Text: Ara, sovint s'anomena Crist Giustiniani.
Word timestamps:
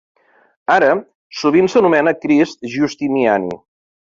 Ara, 0.75 0.87
sovint 1.41 1.69
s'anomena 1.73 2.15
Crist 2.25 2.67
Giustiniani. 2.77 3.55